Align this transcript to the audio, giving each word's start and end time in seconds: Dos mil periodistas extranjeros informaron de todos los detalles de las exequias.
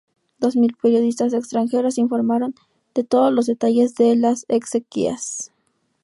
Dos 0.39 0.55
mil 0.55 0.73
periodistas 0.81 1.31
extranjeros 1.31 1.99
informaron 1.99 2.55
de 2.95 3.03
todos 3.03 3.31
los 3.31 3.45
detalles 3.45 3.93
de 3.93 4.15
las 4.15 4.45
exequias. 4.47 5.51